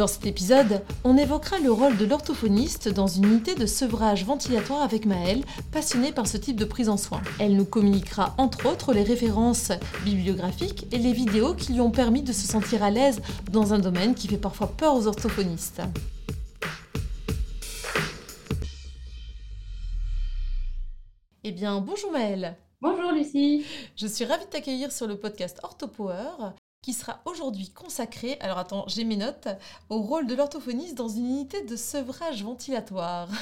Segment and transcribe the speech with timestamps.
[0.00, 4.80] Dans cet épisode, on évoquera le rôle de l'orthophoniste dans une unité de sevrage ventilatoire
[4.80, 7.20] avec Maëlle, passionnée par ce type de prise en soin.
[7.38, 12.22] Elle nous communiquera entre autres les références bibliographiques et les vidéos qui lui ont permis
[12.22, 13.20] de se sentir à l'aise
[13.52, 15.82] dans un domaine qui fait parfois peur aux orthophonistes.
[21.44, 26.54] Eh bien, bonjour Maëlle Bonjour Lucie Je suis ravie de t'accueillir sur le podcast OrthoPower
[26.82, 29.48] qui sera aujourd'hui consacré, alors attends, j'ai mes notes,
[29.88, 33.28] au rôle de l'orthophoniste dans une unité de sevrage ventilatoire.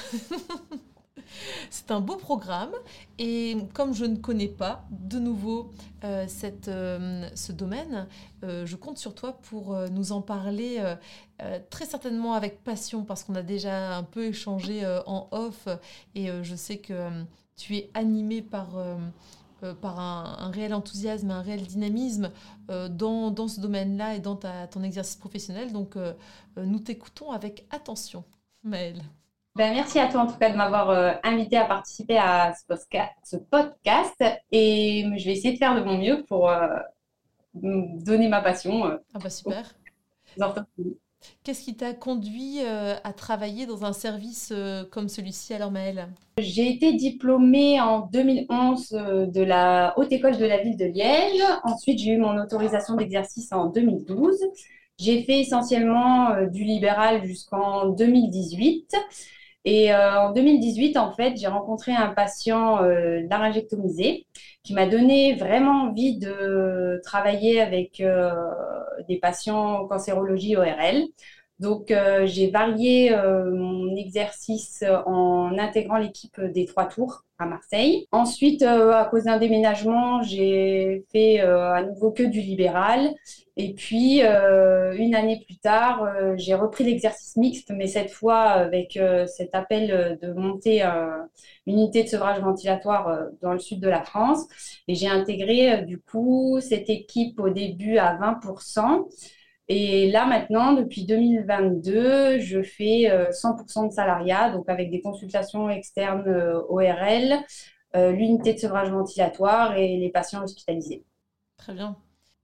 [1.70, 2.72] C'est un beau programme
[3.18, 5.70] et comme je ne connais pas de nouveau
[6.04, 6.26] euh,
[6.68, 8.06] euh, ce domaine,
[8.44, 10.82] euh, je compte sur toi pour nous en parler
[11.70, 15.68] très certainement avec passion parce qu'on a déjà un peu échangé en off
[16.14, 17.24] et je sais que
[17.56, 18.76] tu es animé par
[19.62, 22.30] euh, par un, réel enthousiasme, un réel dynamisme
[22.70, 25.72] euh, dans, dans, ce domaine-là et dans ta, ton exercice professionnel.
[25.72, 26.12] Donc, euh,
[26.56, 28.24] nous t'écoutons avec attention,
[28.62, 29.02] Maëlle.
[29.56, 34.22] Ben, merci à toi en tout cas de m'avoir invité à participer à ce, podcast
[34.52, 36.48] et je vais essayer de faire de mon mieux pour
[37.54, 38.84] donner ma passion.
[38.84, 39.74] ah bah super.
[41.42, 46.08] Qu'est-ce qui t'a conduit euh, à travailler dans un service euh, comme celui-ci alors Maëlle?
[46.38, 51.42] J'ai été diplômée en 2011 euh, de la Haute École de la Ville de Liège.
[51.64, 54.36] Ensuite, j'ai eu mon autorisation d'exercice en 2012.
[54.98, 58.94] J'ai fait essentiellement du libéral jusqu'en 2018.
[59.64, 64.26] Et en 2018, en fait, j'ai rencontré un patient laryngectomisé
[64.62, 68.02] qui m'a donné vraiment envie de travailler avec
[69.08, 71.02] des patients cancérologie ORL.
[71.60, 78.06] Donc, euh, j'ai varié euh, mon exercice en intégrant l'équipe des trois tours à Marseille.
[78.12, 83.12] Ensuite, euh, à cause d'un déménagement, j'ai fait à nouveau que du libéral.
[83.56, 88.96] Et puis, une année plus tard, j'ai repris l'exercice mixte, mais cette fois avec
[89.26, 94.46] cet appel de monter une unité de sevrage ventilatoire dans le sud de la France.
[94.86, 99.08] Et j'ai intégré du coup cette équipe au début à 20%.
[99.68, 105.68] Et là, maintenant, depuis 2022, je fais 100% euh, de salariat, donc avec des consultations
[105.68, 107.38] externes euh, ORL,
[107.94, 111.04] euh, l'unité de sevrage ventilatoire et les patients hospitalisés.
[111.58, 111.96] Très bien.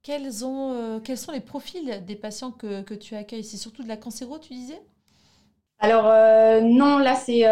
[0.03, 3.43] Quels, ont, quels sont les profils des patients que, que tu accueilles?
[3.43, 4.79] C'est surtout de la cancéro, tu disais?
[5.79, 6.03] Alors
[6.63, 7.43] non, là c'est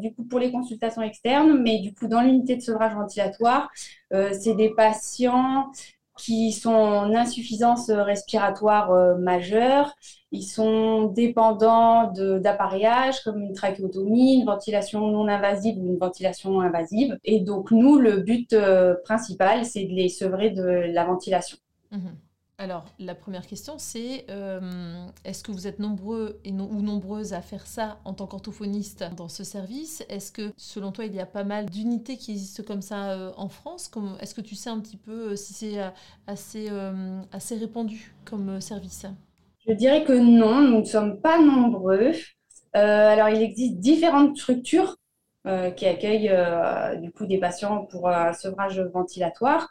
[0.00, 3.68] du coup pour les consultations externes, mais du coup dans l'unité de sevrage ventilatoire,
[4.12, 5.68] c'est des patients
[6.16, 9.94] qui sont en insuffisance respiratoire euh, majeure.
[10.32, 17.16] Ils sont dépendants d'appareillages comme une trachéotomie, une ventilation non invasive ou une ventilation invasive.
[17.24, 21.58] Et donc, nous, le but euh, principal, c'est de les sevrer de la ventilation.
[21.92, 22.16] Mhm.
[22.58, 27.66] Alors, la première question, c'est euh, est-ce que vous êtes nombreux ou nombreuses à faire
[27.66, 30.02] ça en tant qu'orthophoniste dans ce service?
[30.08, 33.30] Est-ce que, selon toi, il y a pas mal d'unités qui existent comme ça euh,
[33.36, 33.90] en France?
[34.20, 35.78] Est-ce que tu sais un petit peu euh, si c'est
[36.26, 36.70] assez,
[37.30, 39.04] assez répandu comme service?
[39.68, 42.12] Je dirais que non, nous ne sommes pas nombreux.
[42.72, 44.96] alors, il existe différentes structures
[45.76, 46.32] qui accueillent
[47.02, 49.68] du coup des patients pour un sevrage ventilatoire.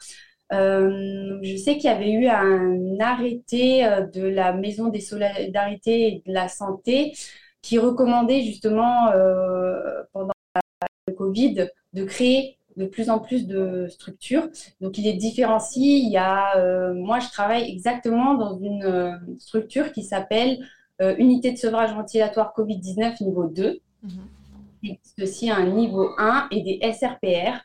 [0.54, 6.08] Euh, je sais qu'il y avait eu un arrêté euh, de la Maison des Solidarités
[6.08, 7.14] et de la Santé
[7.62, 10.34] qui recommandait justement euh, pendant
[11.08, 14.50] le Covid de créer de plus en plus de structures.
[14.82, 15.96] Donc, il est différencié.
[15.96, 20.60] Il y a, moi, je travaille exactement dans une structure qui s'appelle
[21.00, 23.80] Unité de sevrage ventilatoire Covid-19 niveau 2.
[24.04, 24.10] Mmh.
[24.84, 27.65] Il aussi un niveau 1 et des SRPR.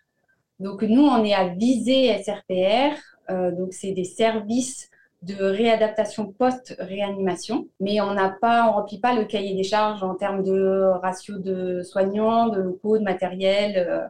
[0.61, 2.95] Donc, nous, on est à visée SRPR.
[3.31, 4.91] Euh, donc, c'est des services
[5.23, 10.15] de réadaptation post-réanimation, mais on n'a pas, on remplit pas le cahier des charges en
[10.15, 13.75] termes de ratio de soignants, de locaux, de matériel.
[13.77, 14.07] Euh.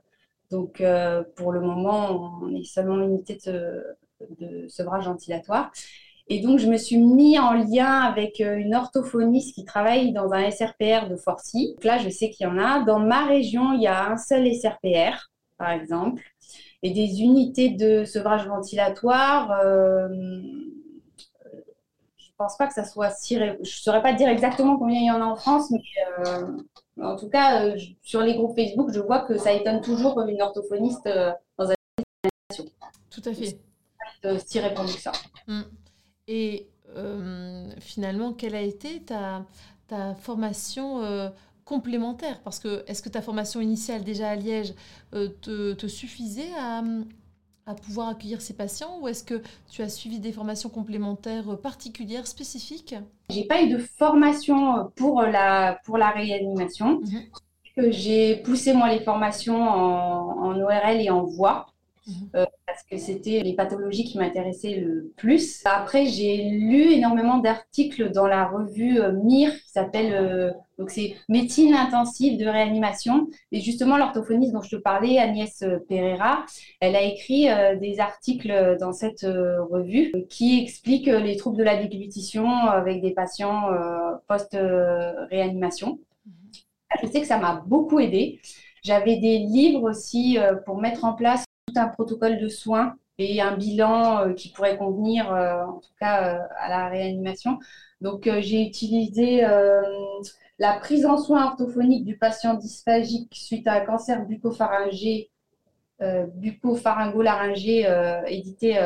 [0.51, 3.85] donc, euh, pour le moment, on est seulement unité de,
[4.41, 5.71] de sevrage ventilatoire.
[6.29, 10.49] Et donc, je me suis mis en lien avec une orthophoniste qui travaille dans un
[10.51, 11.75] SRPR de Forcy.
[11.75, 12.85] Donc là, je sais qu'il y en a.
[12.85, 16.23] Dans ma région, il y a un seul SRPR, par exemple
[16.83, 19.53] et des unités de sevrage ventilatoire.
[19.63, 20.09] Euh,
[22.17, 23.37] je pense pas que ça soit si.
[23.37, 25.83] Je ne saurais pas dire exactement combien il y en a en France, mais
[27.03, 31.07] en tout cas, sur les groupes Facebook, je vois que ça étonne toujours une orthophoniste
[31.59, 31.75] dans un
[33.11, 33.59] Tout à fait.
[34.47, 35.13] Si répandu que ça.
[35.47, 35.61] Mm.
[36.29, 36.67] Et
[37.79, 39.45] finalement, quelle a été ta,
[39.87, 41.31] ta formation
[41.71, 44.75] complémentaire Parce que est-ce que ta formation initiale déjà à Liège
[45.15, 46.83] euh, te, suffisait à,
[47.87, 49.41] pouvoir accueillir ces patients ou est-ce que
[49.71, 52.97] tu as suivi des formations complémentaires particulières, spécifiques?
[53.29, 57.01] J'ai pas eu de formation pour la, pour la réanimation.
[57.01, 57.91] Mhm.
[57.93, 61.67] J'ai poussé moi les formations en, en ORL et en voix.
[62.07, 62.31] Mhm.
[62.35, 65.63] Euh, parce que c'était les pathologies qui m'intéressaient le plus.
[65.65, 71.15] Après, j'ai lu énormément d'articles dans la revue euh, MIR qui s'appelle euh, donc c'est
[71.29, 73.29] médecine intensive de réanimation.
[73.53, 76.45] Et justement, l'orthophoniste dont je te parlais, Agnès Pereira,
[76.81, 77.47] elle a écrit
[77.79, 83.69] des articles dans cette revue qui expliquent les troubles de la déglutition avec des patients
[84.27, 86.01] post-réanimation.
[86.27, 86.33] Mhm.
[87.03, 88.41] Je sais que ça m'a beaucoup aidé.
[88.83, 91.45] J'avais des livres aussi pour mettre en place
[91.77, 96.37] un protocole de soins et un bilan euh, qui pourrait convenir, euh, en tout cas,
[96.37, 97.59] euh, à la réanimation.
[98.01, 99.45] Donc, j'ai utilisé
[100.61, 105.31] la prise en soins orthophonique du patient dysphagique suite à un cancer bucopharyngé,
[106.01, 107.87] bucopharyngo-laryngé
[108.29, 108.79] édité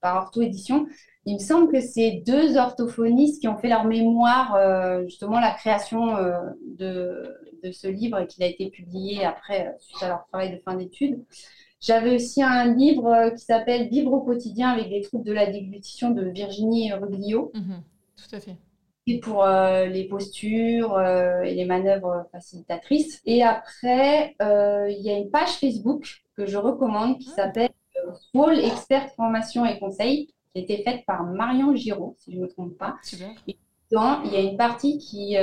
[0.00, 0.86] par Ortho Édition.
[1.24, 4.58] Il me semble que c'est deux orthophonistes qui ont fait leur mémoire,
[5.04, 6.16] justement, la création
[6.78, 7.34] de,
[7.72, 11.24] ce livre et qu'il a été publié après, suite à leur travail de fin d'études.
[11.84, 15.50] J'avais aussi un livre euh, qui s'appelle Vivre au quotidien avec les troubles de la
[15.50, 17.52] déglutition de Virginie Ruglio.
[17.54, 17.82] Mhm,
[18.16, 18.56] tout à fait.
[19.06, 23.20] Et pour euh, les postures euh, et les manœuvres facilitatrices.
[23.26, 27.36] Et après, il y a une page Facebook que je recommande qui ah.
[27.36, 27.70] s'appelle
[28.32, 32.42] Rôle Expert Formation et Conseil, qui a été faite par Marion Giraud, si je ne
[32.42, 32.96] me trompe pas.
[33.46, 33.56] Et
[33.90, 35.36] dedans, il y a une partie qui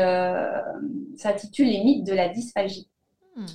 [1.15, 2.89] s'intitule Les mythes de la dysphagie.
[3.35, 3.45] Hmm.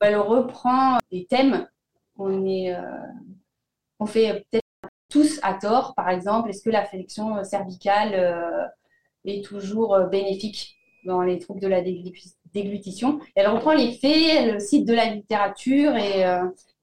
[0.00, 1.66] Elle reprend des thèmes
[2.18, 2.82] on, est, euh,
[3.98, 8.14] on fait peut-être tous à tort, par exemple, est-ce que la flexion cervicale
[9.26, 11.82] euh, toujours euh, bénéfique dans les troubles de la
[12.52, 16.22] déglutition Elle reprend les faits, elle cite de la littérature et,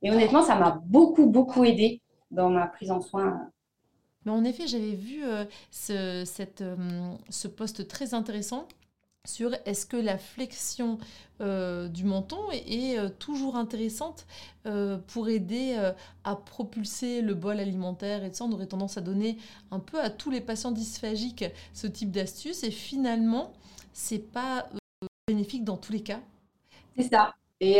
[0.01, 2.01] et honnêtement, ça m'a beaucoup, beaucoup aidé
[2.31, 3.49] dans ma prise en soin.
[4.25, 5.23] En effet, j'avais vu
[5.71, 6.63] ce, cette,
[7.29, 8.65] ce poste très intéressant
[9.25, 10.97] sur est-ce que la flexion
[11.39, 14.25] euh, du menton est, euh, toujours intéressante
[14.65, 15.77] euh, pour aider
[16.25, 19.37] à propulser le bol alimentaire et ça on aurait tendance à donner
[19.71, 23.53] un peu à tous les patients dysphagiques ce type d'astuce et finalement
[23.93, 24.67] c'est pas
[25.29, 26.19] bénéfique dans tous les cas.
[26.97, 27.33] C'est ça.
[27.61, 27.75] Et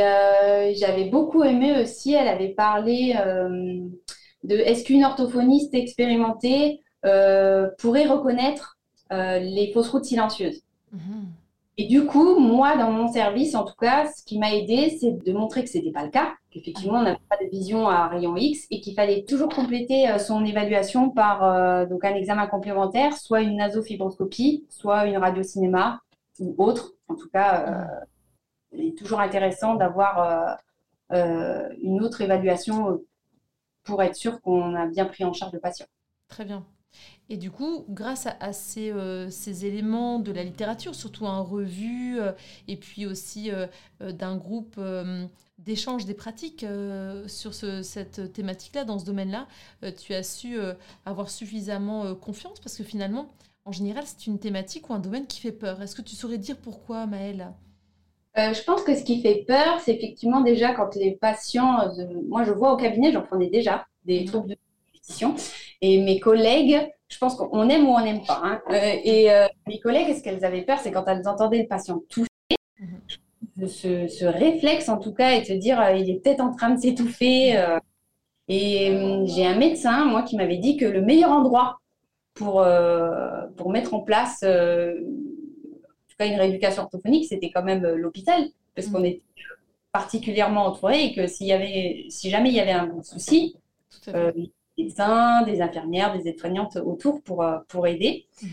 [0.78, 3.16] j'avais beaucoup aimé aussi, elle avait parlé
[4.44, 8.78] de est-ce qu'une orthophoniste expérimentée pourrait reconnaître
[9.12, 10.64] les fausses routes silencieuses?
[10.94, 11.34] Mhm.
[11.78, 15.12] Et du coup, moi, dans mon service, en tout cas, ce qui m'a aidé, c'est
[15.12, 18.08] de montrer que ce n'était pas le cas, qu'effectivement, on n'avait pas de vision à
[18.08, 22.46] rayon X et qu'il fallait toujours compléter euh, son évaluation par euh, donc un examen
[22.46, 26.00] complémentaire, soit une nasofibroscopie, soit une radiocinéma
[26.40, 26.94] ou autre.
[27.08, 28.06] En tout cas, euh,
[28.74, 30.58] il est toujours intéressant d'avoir
[31.12, 33.00] une autre évaluation
[33.84, 35.86] pour être sûr qu'on a bien pris en charge le patient.
[36.28, 36.66] Très bien.
[37.30, 38.38] Et du coup, grâce à,
[38.78, 42.32] euh, ces, éléments de la littérature, surtout en revue, euh,
[42.68, 43.68] et puis aussi euh,
[44.12, 44.80] d'un groupe
[45.58, 46.66] d'échange des pratiques
[47.28, 49.48] sur cette thématique-là, dans ce domaine-là,
[49.98, 50.58] tu as su
[51.06, 53.30] avoir suffisamment confiance parce que finalement,
[53.64, 55.82] en général, c'est une thématique ou un domaine qui fait peur.
[55.82, 57.54] Est-ce que tu saurais dire pourquoi, Maëlle?
[58.36, 61.90] Je pense que ce qui fait peur, c'est effectivement déjà quand les patients,
[62.28, 64.26] moi je vois au cabinet, j'en prenais déjà des mmh.
[64.26, 64.58] troubles de
[64.92, 65.36] répétition,
[65.82, 68.42] et mes collègues je pense qu'on aime ou on n'aime pas.
[68.44, 68.62] Hein.
[68.72, 72.02] Euh, et euh, mes collègues, ce qu'elles avaient peur, c'est quand elles entendaient le patient
[72.10, 72.28] toucher,
[72.80, 73.68] mhm.
[73.68, 76.80] ce, réflexe en tout cas, et te dire, euh, il est peut-être en train de
[76.80, 77.52] s'étouffer.
[78.48, 81.80] et j'ai un médecin, moi, qui m'avait dit que le meilleur endroit
[82.34, 82.66] pour,
[83.58, 88.44] pour mettre en place en tout cas une rééducation orthophonique, c'était quand même l'hôpital,
[88.76, 89.06] parce qu'on mhm.
[89.06, 89.22] était
[89.92, 93.56] particulièrement entouré et que s'il y avait, si jamais il y avait un souci,
[94.08, 98.26] des médecins, des infirmières, des aides-soignantes autour pour, euh, pour aider.
[98.42, 98.50] Mhm.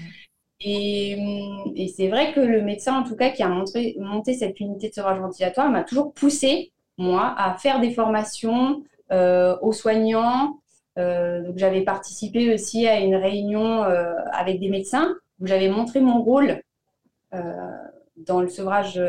[0.63, 4.91] Et, c'est vrai que le médecin, en tout cas, qui a monté, monté cette unité
[4.91, 10.59] de sevrage ventilatoire, m'a toujours poussé, moi, à faire des formations euh, aux soignants.
[10.99, 13.83] Euh, donc, j'avais participé aussi à une réunion
[14.33, 16.63] avec des médecins où j'avais montré mon rôle
[17.33, 19.01] dans le sevrage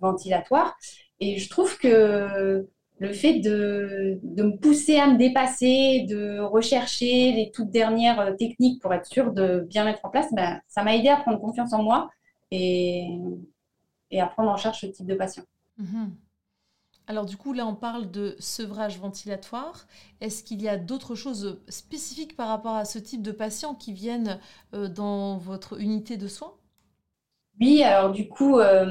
[0.00, 0.76] ventilatoire.
[1.18, 2.68] Et je trouve que
[3.02, 8.32] le fait de, de, me pousser à me dépasser, de rechercher les toutes dernières euh,
[8.32, 11.40] techniques pour être sûr de bien mettre en place, ben, ça m'a aidé à prendre
[11.40, 12.10] confiance en moi
[12.52, 13.08] et,
[14.12, 15.42] et à prendre en charge ce type de patient.
[15.78, 16.14] Mhm.
[17.08, 19.86] Alors du coup, là, on parle de sevrage ventilatoire.
[20.20, 23.92] Est-ce qu'il y a d'autres choses spécifiques par rapport à ce type de patients qui
[23.92, 24.38] viennent
[24.74, 26.54] euh, dans votre unité de soins?
[27.60, 28.86] Oui, alors du coup, euh,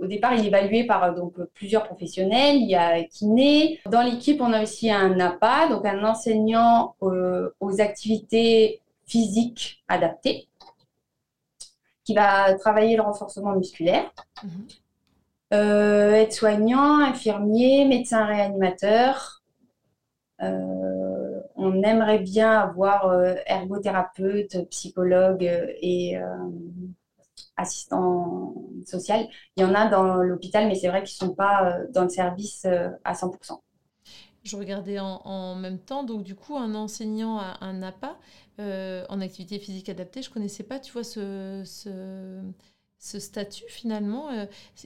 [0.00, 2.56] au départ, il est évalué par donc, plusieurs professionnels.
[2.56, 3.80] Il y a kiné.
[3.86, 10.48] Dans l'équipe, on a aussi un APA, donc un enseignant euh, aux activités physiques adaptées,
[12.04, 14.10] qui va travailler le renforcement musculaire.
[15.54, 19.42] Euh, aide-soignant, infirmier, médecin réanimateur.
[20.40, 23.12] on aimerait bien avoir
[23.46, 25.42] ergothérapeute, psychologue
[25.80, 26.18] et
[27.58, 28.54] assistant
[28.86, 29.28] social.
[29.56, 32.04] Il y en a dans l'hôpital, mais c'est vrai qu'ils ne sont pas euh, dans
[32.04, 33.58] le service euh, à 100%.
[34.44, 38.16] Je regardais en, même temps, donc du coup, un enseignant à un APA
[38.60, 44.30] euh, en activité physique adaptée, je ne connaissais pas, tu vois, ce, ce, statut finalement.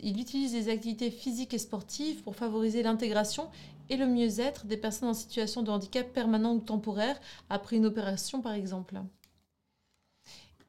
[0.03, 3.49] il utilise des activités physiques et sportives pour favoriser l'intégration
[3.89, 8.41] et le mieux-être des personnes en situation de handicap permanent ou temporaire après une opération,
[8.41, 9.01] par exemple.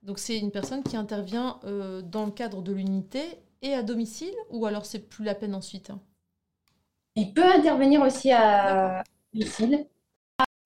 [0.03, 3.21] Donc c'est une personne qui intervient euh, dans le cadre de l'unité
[3.61, 5.91] et à domicile ou alors c'est plus la peine ensuite
[7.15, 9.87] Il peut intervenir aussi à domicile.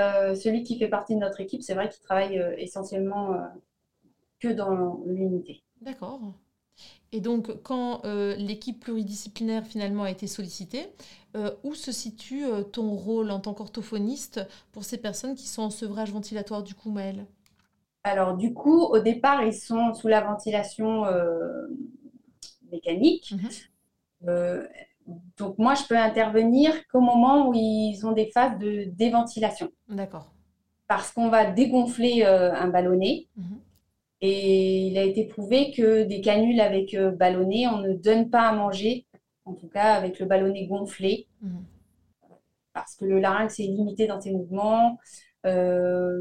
[0.02, 3.36] Euh, celui qui fait partie de notre équipe, c'est vrai qu'il travaille euh, essentiellement
[4.40, 5.64] que dans l'unité.
[5.82, 6.22] D'accord.
[7.12, 8.04] Et donc, quand
[8.38, 10.90] l'équipe pluridisciplinaire finalement a été sollicitée,
[11.64, 14.42] où se situe ton rôle en tant qu'orthophoniste
[14.72, 17.26] pour ces personnes qui sont en sevrage ventilatoire du coup, Maëlle?
[18.08, 21.68] Alors, du coup, au départ, ils sont sous la ventilation euh,
[22.72, 23.34] mécanique.
[23.34, 23.50] Mhm.
[24.28, 24.68] Euh,
[25.38, 29.70] donc, moi, je peux intervenir qu'au moment où ils ont des phases de déventilation.
[29.90, 30.32] D'accord.
[30.88, 33.28] Parce qu'on va dégonfler euh, un ballonnet.
[33.36, 33.60] Mhm.
[34.22, 38.52] Et il a été prouvé que des canules avec ballonnet, on ne donne pas à
[38.52, 39.06] manger,
[39.46, 41.28] en tout cas avec le ballonnet gonflé.
[41.42, 41.64] Mhm.
[42.74, 44.98] Parce que le larynx est limité dans ses mouvements.
[45.48, 46.20] Euh,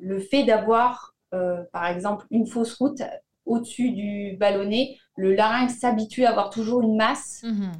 [0.00, 3.02] le fait d'avoir, euh, par exemple, une fausse route
[3.46, 7.42] au-dessus du ballonnet, le larynx s'habitue à avoir toujours une masse.
[7.44, 7.72] Mhm.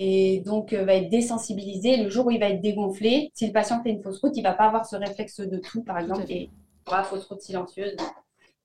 [0.00, 1.96] Et donc, euh, va être désensibilisé.
[2.02, 4.42] Le jour où il va être dégonflé, si le patient fait une fausse route, il
[4.42, 6.50] ne va pas avoir ce réflexe de tout, par exemple, et
[6.86, 7.96] aura fausse route silencieuse.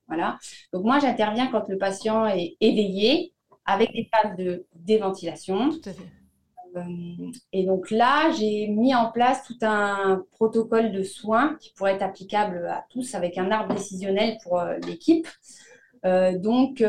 [0.06, 0.38] Voilà.
[0.72, 3.32] Donc, moi, j'interviens quand le patient est éveillé
[3.64, 5.70] avec des phases de déventilation.
[5.70, 6.08] Tout à fait.
[6.76, 11.94] Euh, et donc là, j'ai mis en place tout un protocole de soins qui pourrait
[11.94, 15.28] être applicable à tous avec un arbre décisionnel pour euh, l'équipe.
[16.04, 16.84] Euh, donc,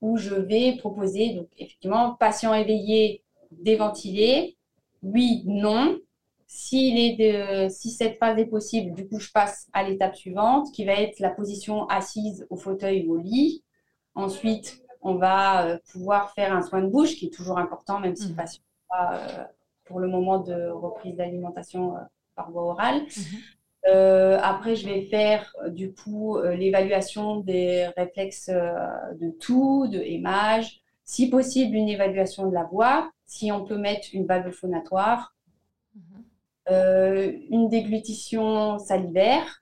[0.00, 4.56] où je vais proposer, donc effectivement, patient éveillé, déventilé,
[5.02, 5.98] oui, non.
[6.46, 7.16] Si
[7.96, 11.30] cette phase est possible, du coup, je passe à l'étape suivante, qui va être la
[11.30, 13.62] position assise au fauteuil ou au lit.
[14.14, 18.16] Ensuite, on va euh, pouvoir faire un soin de bouche qui est toujours important, même
[18.16, 18.36] si le mmh.
[18.36, 19.44] patient pas euh,
[19.84, 22.00] pour le moment de reprise d'alimentation euh,
[22.34, 23.02] par voie orale.
[23.02, 24.38] Mmh.
[24.42, 31.76] après, je vais faire du coup l'évaluation des réflexes de tout, de émage, si possible
[31.76, 35.34] une évaluation de la voix, si on peut mettre une valve phonatoire,
[35.94, 36.70] mmh.
[37.50, 39.59] une déglutition salivaire,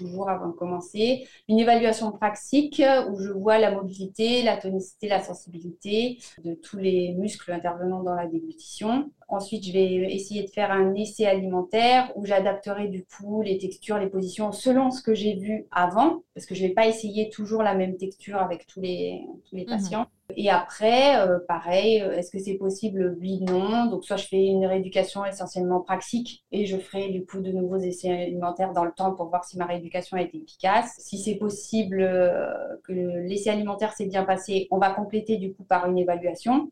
[0.00, 1.28] toujours avant de commencer.
[1.48, 7.12] Une évaluation praxique où je vois la mobilité, la tonicité, la sensibilité de tous les
[7.12, 9.10] muscles intervenant dans la déglutition.
[9.30, 13.96] Ensuite, je vais essayer de faire un essai alimentaire où j'adapterai du coup les textures,
[13.96, 17.30] les positions selon ce que j'ai vu avant, parce que je ne vais pas essayer
[17.30, 19.70] toujours la même texture avec tous les, tous les mhm.
[19.70, 20.06] patients.
[20.36, 23.16] Et après, euh, pareil, euh, est-ce que c'est possible?
[23.20, 23.86] Oui, non.
[23.86, 27.78] Donc, soit je fais une rééducation essentiellement pratique et je ferai du coup de nouveaux
[27.78, 30.94] essais alimentaires dans le temps pour voir si ma rééducation a été efficace.
[30.98, 35.62] Si c'est possible euh, que l'essai alimentaire s'est bien passé, on va compléter du coup
[35.62, 36.70] par une évaluation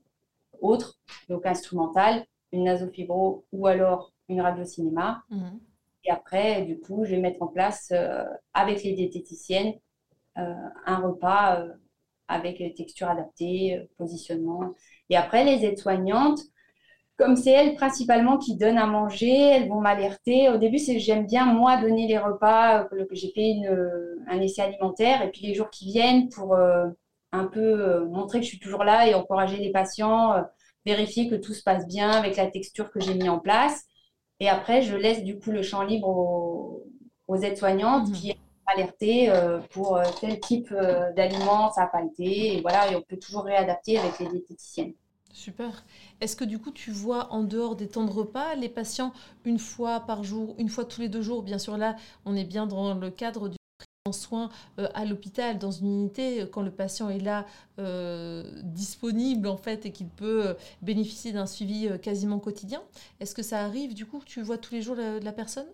[0.60, 0.98] autre,
[1.28, 5.22] donc instrumentale, une nasofibro ou alors une radio-cinéma.
[5.30, 5.60] Mhm.
[6.04, 7.92] Et après, du coup, je vais mettre en place
[8.54, 9.74] avec les diététiciennes
[10.36, 11.66] un repas
[12.28, 14.74] avec les textures adaptées, euh, positionnement.
[15.10, 16.40] Et après, les aides-soignantes,
[17.16, 20.48] comme c'est elles principalement qui donnent à manger, elles vont m'alerter.
[20.50, 24.62] Au début, j'aime bien moi donner les repas, euh, que, j'ai fait une, un essai
[24.62, 26.86] alimentaire, et puis les jours qui viennent pour euh,
[27.32, 30.34] un peu montrer que je suis toujours là et encourager les patients,
[30.88, 33.84] vérifier que tout se passe bien avec la texture que j'ai mis en place.
[34.40, 36.08] Et après, je laisse du coup le champ libre
[37.28, 38.32] aux, aides-soignantes, mmh
[38.70, 42.56] alerter euh, pour euh, tel type euh, d'aliment, ça n'a pas été.
[42.56, 44.92] Et voilà, et on peut toujours réadapter avec les diététiciennes.
[45.32, 45.84] Super.
[46.20, 49.12] Est-ce que du coup tu vois en dehors des temps de repas les patients
[49.46, 51.42] une fois par jour, une fois tous les deux jours?
[51.42, 53.57] Bien sûr là on est bien dans le cadre du
[54.08, 54.48] en soins
[54.78, 57.46] euh, à l'hôpital, dans une unité, quand le patient est là
[57.78, 62.82] euh, disponible en fait et qu'il peut euh, bénéficier d'un suivi quasiment quotidien.
[63.20, 65.66] Est-ce que ça arrive du coup que tu vois tous les jours la, la personne?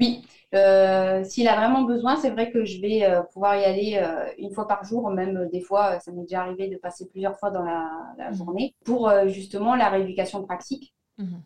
[0.00, 4.04] Oui, s'il a vraiment besoin, c'est vrai que je vais pouvoir y aller
[4.38, 7.52] une fois par jour, même des fois, ça m'est déjà arrivé de passer plusieurs fois
[7.52, 8.34] dans la, mmh.
[8.34, 10.92] journée pour justement la rééducation pratique.
[11.18, 11.36] Mmh.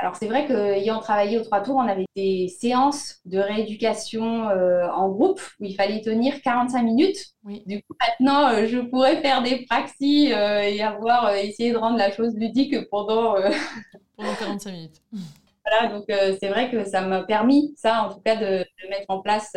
[0.00, 4.88] Alors c'est vrai qu'ayant travaillé aux trois tours, on avait des séances de rééducation euh,
[4.90, 7.18] en groupe où il fallait tenir 45 minutes.
[7.66, 11.98] Du coup, maintenant, euh, je pourrais faire des praxis euh, et avoir essayé de rendre
[11.98, 13.34] la chose ludique pendant...
[14.16, 15.02] pendant 45 minutes.
[15.70, 19.20] Voilà, donc c'est vrai que ça m'a permis, ça en tout cas, de, mettre en
[19.20, 19.52] place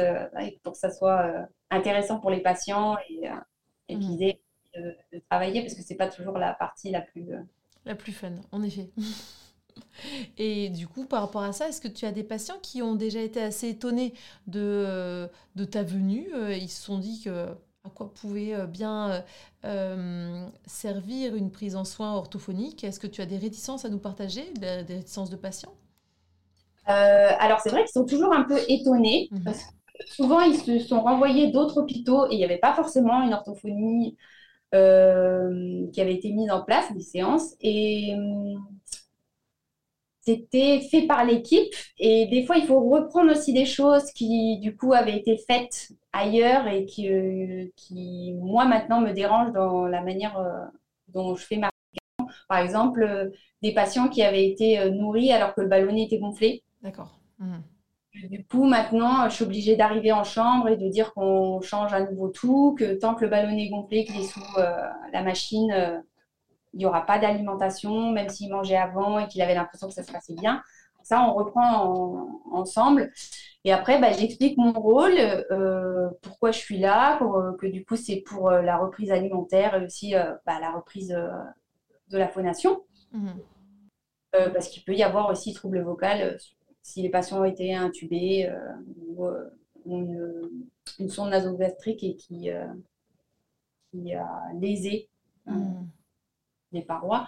[0.62, 1.32] pour que ça soit
[1.70, 3.30] intéressant pour les patients et,
[3.88, 4.24] et qu'ils mmh.
[4.24, 4.42] aient
[4.76, 7.30] de, de, travailler parce que c'est pas toujours la partie la plus...
[7.86, 8.90] La plus fun, en effet.
[10.38, 12.96] Et du coup, par rapport à ça, est-ce que tu as des patients qui ont
[12.96, 14.14] déjà été assez étonnés
[14.48, 17.48] de, euh, de ta venue euh, Ils se sont dit que
[17.84, 19.24] à quoi pouvait euh, bien
[20.66, 22.84] servir une prise en soins orthophonique?
[22.84, 25.74] Est-ce que tu as des réticences à nous partager, des, réticences de patients?
[26.86, 29.30] Alors, c'est vrai qu'ils sont toujours un peu étonnés.
[29.32, 29.44] Mhm.
[29.44, 29.72] Parce que
[30.08, 34.18] souvent, ils se sont renvoyés d'autres hôpitaux et il n'y avait pas forcément une orthophonie
[34.72, 34.78] qui
[36.02, 37.56] avait été mise en place, des séances.
[37.62, 38.64] Et hum,
[40.22, 41.74] c'était fait par l'équipe.
[41.98, 45.92] Et des fois il faut reprendre aussi des choses qui du coup avaient été faites
[46.14, 50.66] ailleurs et qui, euh, qui moi maintenant me dérangent dans la manière euh,
[51.10, 51.70] dont je fais ma
[52.48, 53.30] par exemple euh,
[53.62, 56.64] des patients qui avaient été nourris alors que le ballonnet était gonflé.
[56.82, 57.20] D'accord.
[57.40, 57.58] Mmh.
[58.30, 62.02] Du coup, maintenant, je suis obligée d'arriver en chambre et de dire qu'on change à
[62.02, 66.04] nouveau tout, que tant que le ballonnet est gonflé, qu'il est sous la machine,
[66.74, 70.04] il n'y aura pas d'alimentation, même s'il mangeait avant et qu'il avait l'impression que ça
[70.04, 70.62] se passait bien.
[71.04, 73.12] Ça, on reprend ensemble.
[73.64, 77.20] Et après, bah, j'explique mon rôle, euh, pourquoi je suis là,
[77.60, 81.10] que du coup, c'est pour euh, la reprise alimentaire et aussi euh, bah, la reprise
[81.10, 82.84] de la phonation.
[83.14, 83.42] Mhm.
[84.54, 86.38] parce qu'il peut y avoir aussi trouble vocal
[86.82, 88.50] si les patients ont été intubés
[89.10, 89.28] ou
[89.86, 90.50] une,
[90.98, 92.50] une, sonde nasogastrique et qui,
[93.92, 95.10] qui a lésé.
[95.46, 95.90] Mhm
[96.72, 97.28] des parois.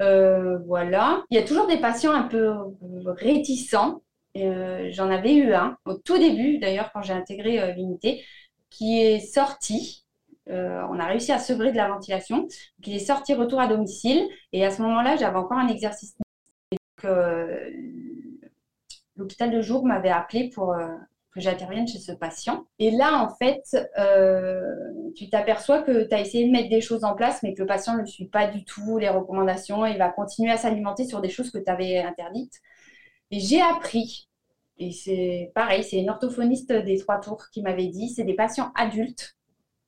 [0.00, 1.24] Euh, voilà.
[1.30, 2.52] Il y a toujours des patients un peu
[3.06, 4.02] réticents.
[4.36, 8.24] Euh, j'en avais eu un au tout début, d'ailleurs, quand j'ai intégré euh, l'unité,
[8.70, 10.04] qui est sorti.
[10.48, 12.48] on a réussi à sevrer de la ventilation.
[12.82, 14.26] qui est sorti retour à domicile.
[14.52, 16.16] Et à ce moment-là, j'avais encore un exercice.
[19.16, 20.74] L'hôpital de jour m'avait appelé pour
[21.32, 22.66] que j'intervienne chez ce patient.
[22.78, 23.62] Et là, en fait,
[23.98, 24.60] euh,
[25.16, 27.66] tu t'aperçois que tu as essayé de mettre des choses en place, mais que le
[27.66, 31.30] patient ne suit pas du tout les recommandations et va continuer à s'alimenter sur des
[31.30, 32.60] choses que tu avais interdites.
[33.30, 34.28] Et j'ai appris,
[34.76, 38.70] et c'est pareil, c'est une orthophoniste des trois tours qui m'avait dit, c'est des patients
[38.74, 39.36] adultes,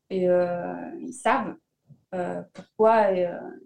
[0.09, 1.55] et euh, ils savent
[2.15, 3.11] euh, pourquoi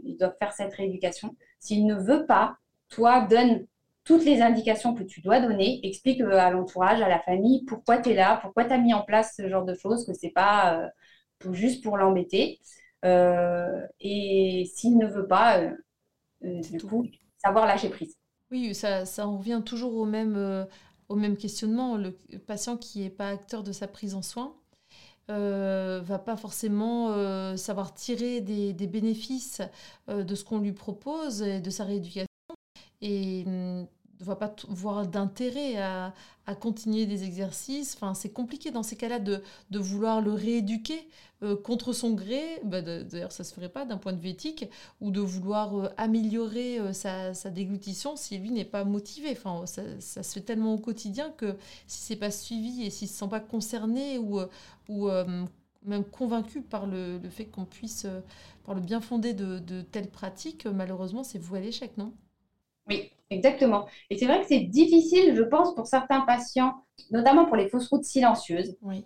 [0.02, 1.36] ils doivent faire cette rééducation.
[1.60, 2.56] S'il ne veut pas,
[2.88, 3.66] toi, donne
[4.08, 7.98] toutes les indications que tu dois donner, explique euh, à l'entourage, à la famille, pourquoi
[7.98, 10.30] tu es là, pourquoi tu as mis en place ce genre de choses, que c'est
[10.30, 12.58] pas euh, juste pour l'embêter.
[13.04, 15.60] Euh, et s'il ne veut pas,
[16.40, 17.04] du coup,
[17.36, 18.16] savoir lâcher prise.
[18.50, 20.66] Oui, ça, ça en revient toujours au même,
[21.10, 21.98] au même questionnement.
[21.98, 22.12] Le
[22.46, 24.54] patient qui n'est pas acteur de sa prise en soin,
[25.30, 29.60] euh, va pas forcément savoir tirer des, des bénéfices
[30.08, 32.26] de ce qu'on lui propose et de sa rééducation.
[33.00, 33.86] Et hum,
[34.20, 36.12] ne va pas voir d'intérêt à,
[36.60, 37.94] continuer des exercices.
[37.94, 41.06] Enfin, c'est compliqué dans ces cas-là de, vouloir le rééduquer
[41.42, 42.42] euh, contre son gré.
[42.64, 44.64] Bah, d'ailleurs, ça ne se ferait pas d'un point de vue éthique,
[45.02, 49.30] ou de vouloir euh, améliorer euh, sa, déglutition si lui n'est pas motivé.
[49.32, 53.12] Enfin, ça, se fait tellement au quotidien que si c'est pas suivi et s'il ne
[53.12, 54.40] se sent pas concerné ou,
[54.88, 55.08] ou
[55.84, 58.06] même convaincu par le, fait qu'on puisse,
[58.64, 62.12] par le bien fondé de, de telles pratiques, malheureusement, c'est voué à l'échec, non?
[62.88, 63.86] Oui, Exactement.
[64.08, 67.88] Et c'est vrai que c'est difficile, je pense, pour certains patients, notamment pour les fausses
[67.88, 68.76] routes silencieuses.
[68.82, 69.04] Oui.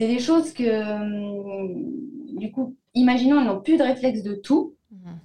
[0.00, 4.74] C'est des choses que, hum, du coup, imaginons, ils n'ont plus de réflexe de tout.
[4.90, 5.18] Mhm.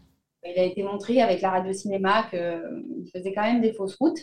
[0.44, 4.20] Il a été montré avec la radio-cinéma qu'ils hum, faisaient quand même des fausses routes.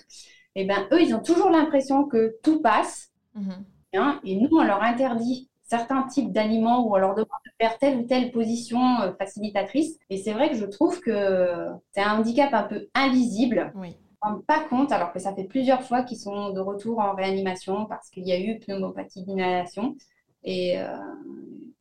[0.55, 3.13] Et eh bien, eux, ils ont toujours l'impression que tout passe.
[3.35, 3.65] Mhm.
[3.95, 7.79] Hein, et nous, on leur interdit certains types d'aliments ou on leur demande de faire
[7.79, 9.99] telle ou telle position euh, facilitatrice.
[10.11, 13.73] Et c'est vrai que je trouve que c'est un handicap un peu invisible.
[13.77, 13.97] Oui.
[14.23, 16.99] On ne rend pas compte, alors que ça fait plusieurs fois qu'ils sont de retour
[16.99, 19.95] en réanimation parce qu'il y a eu pneumopathie d'inhalation.
[20.43, 20.87] Et euh,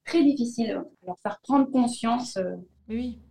[0.05, 2.37] très difficile de leur faire prendre conscience.
[2.37, 2.55] Euh.
[2.89, 3.21] Oui.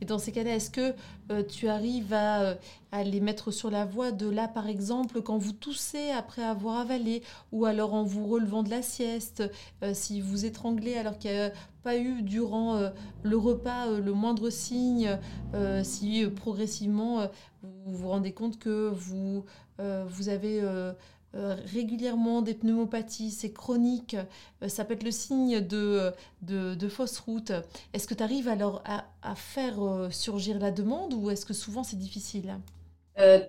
[0.00, 0.94] Et dans ces cas-là, est-ce que
[1.30, 2.54] euh, tu arrives euh,
[2.92, 6.78] à, les mettre sur la voie de là, par exemple, quand vous toussez après avoir
[6.78, 9.42] avalé, ou alors en vous relevant de la sieste,
[9.82, 12.90] euh, si vous étranglez alors qu'il n'y a pas eu durant
[13.22, 15.16] le repas le moindre signe,
[15.84, 17.28] si progressivement
[17.62, 19.44] vous vous rendez compte que vous,
[19.78, 20.64] vous avez
[21.34, 24.16] régulièrement des pneumopathies, c'est chronique,
[24.62, 26.12] euh, ça peut être le signe de,
[26.42, 27.52] de, fausse route.
[27.92, 31.82] Est-ce que tu arrives alors à, faire euh, surgir la demande ou est-ce que souvent
[31.82, 32.54] c'est difficile?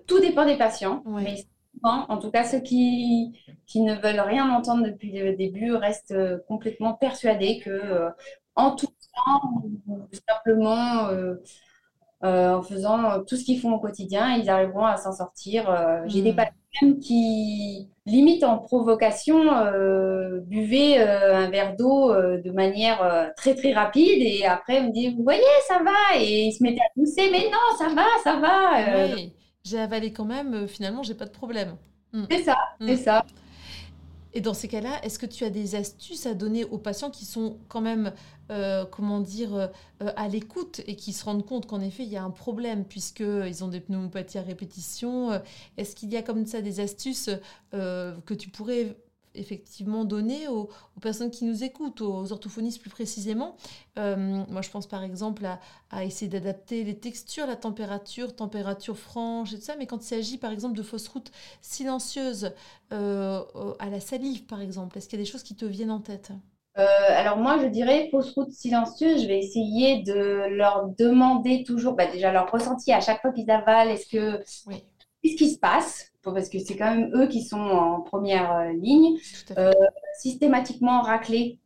[0.06, 4.50] Tout dépend des patients, mais souvent, en tout cas ceux qui, qui ne veulent rien
[4.50, 8.08] entendre depuis le début restent complètement persuadés que
[8.54, 9.62] en tout temps,
[10.26, 11.08] simplement
[12.22, 16.02] en faisant tout ce qu'ils font au quotidien, ils arriveront à s'en sortir.
[16.06, 16.36] J'ai des hmm.
[16.36, 23.54] patients qui, limite en provocation, euh, buvait euh, un verre d'eau euh, de manière très
[23.54, 26.92] très rapide et après me dit Vous voyez, ça va Et il se mettait à
[26.94, 29.14] pousser Mais non, ça va, ça va.
[29.14, 29.32] Oui,
[29.64, 31.76] j'ai avalé quand même, finalement, j'ai pas de problème.
[32.12, 32.24] Hmm.
[32.30, 32.96] C'est ça, c'est hmm.
[32.96, 33.26] ça.
[34.34, 37.24] Et dans ces cas-là, est-ce que tu as des astuces à donner aux patients qui
[37.24, 38.12] sont quand même,
[38.50, 42.16] euh, comment dire, euh, à l'écoute et qui se rendent compte qu'en effet, il y
[42.16, 45.40] a un problème puisqu'ils ont des pneumopathies à répétition
[45.76, 47.30] Est-ce qu'il y a comme ça des astuces
[47.74, 48.96] euh, que tu pourrais
[49.34, 50.68] effectivement donner aux,
[51.00, 53.56] personnes qui nous écoutent, aux orthophonistes plus précisément?
[53.98, 55.46] Euh, moi, je pense par exemple
[55.90, 60.06] à, essayer d'adapter les textures, la température, température franche et tout ça, mais quand il
[60.06, 61.30] s'agit par exemple de fausses routes
[61.62, 62.52] silencieuses
[62.92, 63.42] euh,
[63.78, 66.00] à la salive par exemple, est-ce qu'il y a des choses qui te viennent en
[66.00, 66.32] tête?
[66.32, 69.22] euh, alors moi, je dirais fausse route silencieuse.
[69.22, 73.50] Je vais essayer de leur demander toujours, bah, déjà leur ressenti à chaque fois qu'ils
[73.50, 73.90] avalent.
[73.90, 74.42] Est-ce que
[75.22, 76.12] qu'est-ce qui se passe?
[76.22, 79.18] Parce que c'est quand même eux qui sont en première euh, ligne,
[79.56, 79.72] euh,
[80.18, 81.58] systématiquement racler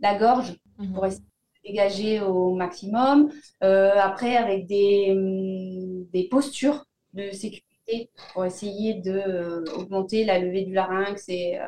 [0.00, 0.92] la gorge mhm.
[0.92, 3.30] pour essayer de dégager au maximum.
[3.62, 10.72] Euh, après, avec des, hum, des, postures de sécurité pour essayer d'augmenter la levée du
[10.72, 11.28] larynx.
[11.28, 11.58] Et,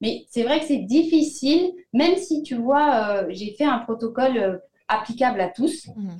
[0.00, 5.40] mais c'est vrai que c'est difficile, même si tu vois, j'ai fait un protocole applicable
[5.40, 5.88] à tous.
[5.96, 6.10] Mhm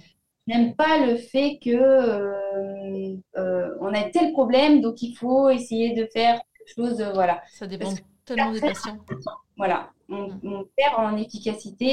[0.50, 5.94] n'aime pas le fait que euh, euh, on a tel problème, donc il faut essayer
[5.94, 7.00] de faire quelque chose.
[7.00, 7.42] Euh, voilà.
[7.50, 7.92] Ça dépend
[8.24, 8.98] tellement des patients.
[9.56, 10.64] Voilà, on, mm.
[10.74, 11.84] perd en efficacité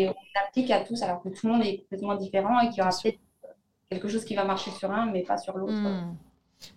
[0.00, 2.78] et on applique à tous, alors que tout le monde est complètement différent et qu'il
[2.78, 3.18] y aura peut-être
[3.90, 5.74] quelque chose qui va marcher sur un, mais pas sur l'autre.
[5.74, 6.16] Mm.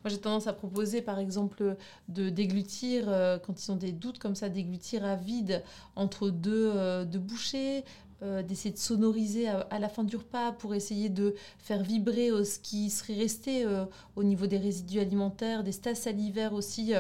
[0.03, 1.75] Moi, j'ai tendance à proposer, par exemple,
[2.09, 3.05] de déglutir,
[3.45, 5.63] quand ils ont des doutes comme ça, déglutir à vide
[5.95, 7.83] entre deux, deux bouchées,
[8.23, 12.45] euh, d'essayer de sonoriser à, la fin du repas pour essayer de faire vibrer euh,
[12.45, 13.83] ce qui serait resté euh,
[14.15, 16.93] au niveau des résidus alimentaires, des stases salivaires aussi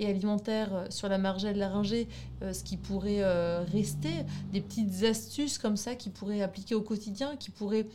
[0.00, 2.08] et alimentaires sur la margelle laryngée,
[2.40, 3.22] ce qui pourrait
[3.64, 4.10] rester,
[4.52, 7.86] des petites astuces comme ça qui pourraient appliquer au quotidien, qui pourraient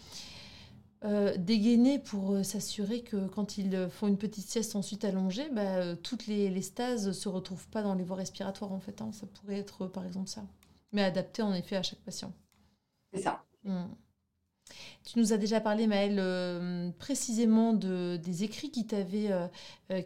[1.38, 6.50] dégainer pour s'assurer que quand ils font une petite sieste ensuite allongée, bah, toutes les,
[6.50, 9.02] les, stases ne se retrouvent pas dans les voies respiratoires en fait.
[9.02, 9.12] Hein.
[9.14, 10.44] Ça pourrait être par exemple ça.
[10.92, 12.34] Mais adapté en effet à chaque patient.
[13.14, 13.44] C'est ça.
[13.64, 13.86] Hmm.
[15.04, 19.48] Tu nous as déjà parlé, Maëlle, euh, précisément de, des écrits qui t'avaient euh,
[19.92, 20.02] euh,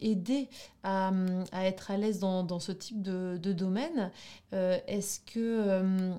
[0.00, 0.48] aidé
[0.82, 1.12] à,
[1.52, 4.10] à, être à l'aise dans, dans, ce type de, de domaine.
[4.52, 6.12] Est-ce que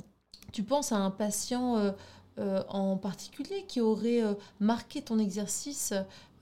[0.54, 1.94] tu penses à un patient
[2.38, 4.22] en particulier qui aurait
[4.60, 5.94] marqué ton exercice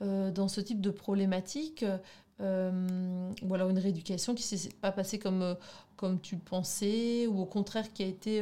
[0.01, 1.85] dans ce type de problématique
[2.39, 5.55] ou alors une rééducation qui ne s'est pas passée comme,
[5.95, 8.41] comme tu le pensais, ou au contraire qui a été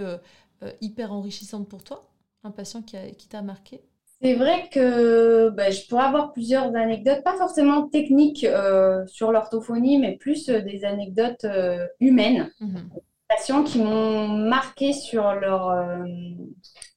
[0.63, 2.07] euh, hyper enrichissante pour toi
[2.43, 3.81] Un patient qui, qui t'a marqué?
[4.21, 9.97] C'est vrai que ben, je pourrais avoir plusieurs anecdotes, pas forcément techniques euh, sur l'orthophonie,
[9.97, 11.45] mais plus euh, des anecdotes
[11.99, 12.49] humaines.
[12.61, 12.89] Mhm.
[13.35, 15.75] Patients qui m'ont marqué sur leur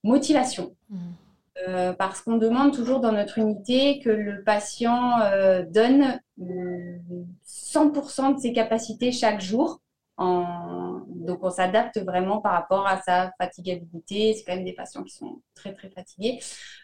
[0.03, 0.75] motivation.
[0.91, 1.95] Mhm.
[1.99, 5.19] parce qu'on demande toujours dans notre unité que le patient
[5.71, 6.21] donne
[7.47, 9.81] 100% de ses capacités chaque jour
[10.19, 14.35] donc, on s'adapte vraiment par rapport à sa fatigabilité.
[14.35, 16.39] C'est quand même des patients qui sont très, très fatigués.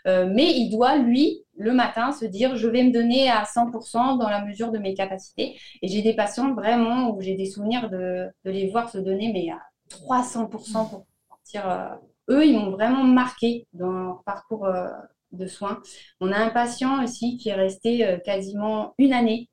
[0.07, 4.19] Euh, mais il doit, lui, le matin, se dire, je vais me donner à 100%
[4.19, 5.59] dans la mesure de mes capacités.
[5.81, 9.51] Et j'ai des patients vraiment où j'ai des souvenirs de, les voir se donner, mais
[9.51, 11.69] à 300% pour sortir.
[11.71, 11.89] Euh,
[12.31, 14.89] eux, ils m'ont vraiment marqué dans leur parcours euh,
[15.33, 15.81] de soins.
[16.21, 19.49] On a un patient aussi qui est resté quasiment une année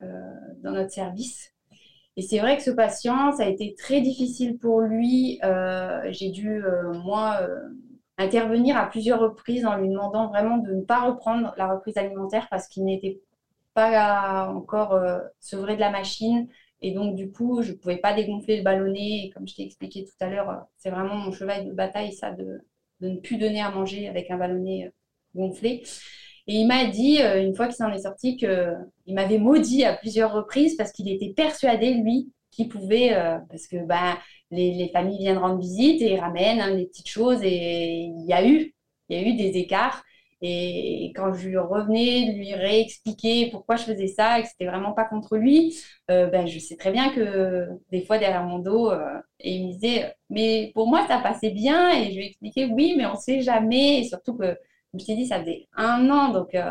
[0.00, 1.53] dans notre service
[2.16, 5.40] et c'est vrai que ce patient, ça a été très difficile pour lui.
[5.42, 7.60] Euh, j'ai dû, euh, moi, euh,
[8.18, 12.46] intervenir à plusieurs reprises en lui demandant vraiment de ne pas reprendre la reprise alimentaire
[12.50, 13.20] parce qu'il n'était
[13.74, 15.00] pas encore
[15.40, 16.48] sevré de la machine.
[16.80, 19.24] Et donc, du coup, je ne pouvais pas dégonfler le ballonnet.
[19.24, 22.30] Et comme je t'ai expliqué tout à l'heure, c'est vraiment mon cheval de bataille, ça,
[22.30, 22.60] de,
[23.00, 24.92] de ne plus donner à manger avec un ballonnet
[25.34, 25.82] gonflé.
[26.46, 28.76] Et il m'a dit, une fois qu'il s'en est sorti, qu'il
[29.08, 33.16] m'avait maudit à plusieurs reprises parce qu'il était persuadé, lui, qu'il pouvait,
[33.48, 34.18] parce que bah,
[34.50, 37.40] les, familles viennent rendre visite et ramènent hein, des petites choses.
[37.42, 38.74] Et il y a eu,
[39.08, 40.04] il y a eu des écarts.
[40.46, 44.92] Et quand je lui revenais, lui réexpliquer pourquoi je faisais ça et que c'était vraiment
[44.92, 45.74] pas contre lui,
[46.10, 49.68] euh, ben, je sais très bien que des fois derrière mon dos, euh, et il
[49.68, 51.90] me disait, mais pour moi ça passait bien.
[51.98, 54.00] Et je lui expliquais, oui, mais on sait jamais.
[54.00, 54.58] Et surtout que,
[54.94, 56.70] je me suis dit, ça faisait un an, donc euh,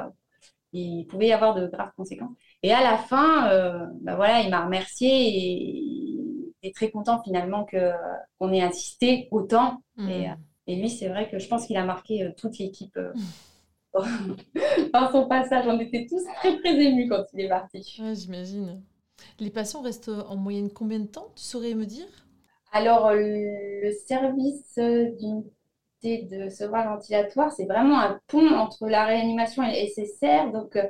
[0.71, 2.35] il pouvait y avoir de graves conséquences.
[2.63, 3.49] Et à la fin,
[4.01, 9.83] ben voilà, il m'a remercié et il est très content finalement qu'on ait insisté autant.
[9.97, 10.09] Mmh.
[10.09, 10.29] Et,
[10.67, 12.97] et, lui, c'est vrai que je pense qu'il a marqué toute l'équipe.
[12.97, 13.21] Mmh.
[14.91, 15.65] par son passage.
[15.67, 17.99] On était tous très très émus quand il est parti.
[17.99, 18.81] Ouais, j'imagine.
[19.39, 22.07] Les patients restent en moyenne combien de temps, tu saurais me dire?
[22.71, 24.79] Alors, le service
[26.03, 30.51] d'unité de sevrage ventilatoire, c'est vraiment un pont entre la réanimation et le SSR.
[30.51, 30.83] Donc, euh,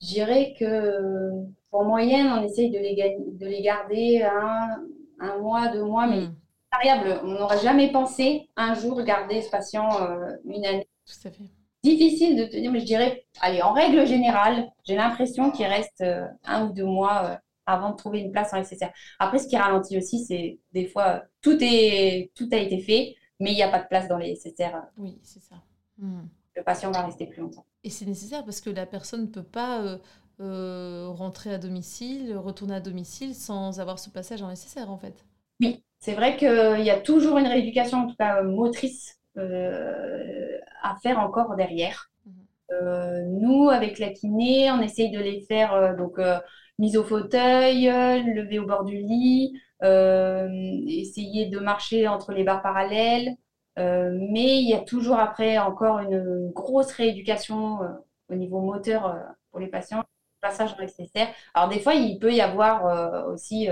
[0.00, 1.30] je dirais que
[1.72, 4.82] en moyenne, on essaye de les, de les garder un,
[5.20, 6.34] un mois, deux mois, mais hmm.
[6.72, 7.20] variable.
[7.24, 10.88] On n'aurait jamais pensé un jour garder ce patient euh, une année.
[11.06, 11.44] Tout à fait
[11.82, 16.02] difficile de te dire, mais je dirais, allez, en règle générale, j'ai l'impression qu'il reste
[16.02, 18.90] euh, un ou deux mois euh, avant de trouver une place en SSR.
[19.18, 23.52] Après, ce qui ralentit aussi, c'est des fois, tout, est, tout a été fait, mais
[23.52, 24.76] il n'y a pas de place dans les SSR.
[24.98, 25.56] Oui, c'est ça.
[25.98, 26.22] Hmm.
[26.56, 27.64] Le patient va rester plus longtemps.
[27.84, 29.98] Et c'est nécessaire parce que la personne ne peut pas
[30.40, 35.24] euh, rentrer à domicile, retourner à domicile sans avoir ce passage en SSR, en fait.
[35.60, 40.96] Oui, c'est vrai qu'il y a toujours une rééducation, en tout cas motrice, euh, à
[41.02, 42.10] faire encore derrière.
[42.72, 46.18] Euh, nous, avec la kiné, on essaye de les faire euh, donc
[46.78, 53.36] mise au fauteuil, lever au bord du lit, essayer de marcher entre les barres parallèles.
[53.76, 57.78] mais il y a toujours après encore une, grosse rééducation
[58.28, 59.16] au niveau moteur
[59.50, 60.04] pour les patients,
[60.40, 61.28] passage nécessaire.
[61.54, 63.68] Alors des fois, il peut y avoir aussi